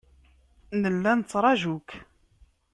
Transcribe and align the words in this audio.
Nella 0.81 1.11
nettraju-k. 1.15 1.89